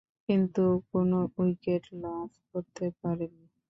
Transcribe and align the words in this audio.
কিন্তু 0.29 0.63
কোন 0.89 1.09
উইকেট 1.37 1.83
লাভ 2.03 2.29
করতে 2.49 2.85
পারেননি। 2.99 3.47